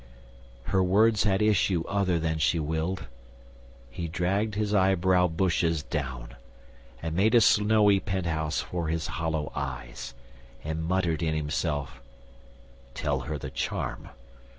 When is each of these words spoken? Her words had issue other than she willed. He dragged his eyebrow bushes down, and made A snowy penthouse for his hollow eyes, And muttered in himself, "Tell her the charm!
Her 0.63 0.81
words 0.81 1.25
had 1.25 1.43
issue 1.43 1.83
other 1.87 2.17
than 2.17 2.39
she 2.39 2.57
willed. 2.57 3.05
He 3.91 4.07
dragged 4.07 4.55
his 4.55 4.73
eyebrow 4.73 5.27
bushes 5.27 5.83
down, 5.83 6.35
and 7.03 7.15
made 7.15 7.35
A 7.35 7.39
snowy 7.41 7.99
penthouse 7.99 8.61
for 8.61 8.87
his 8.87 9.05
hollow 9.05 9.51
eyes, 9.55 10.15
And 10.63 10.83
muttered 10.83 11.21
in 11.21 11.35
himself, 11.35 12.01
"Tell 12.95 13.19
her 13.29 13.37
the 13.37 13.51
charm! 13.51 14.09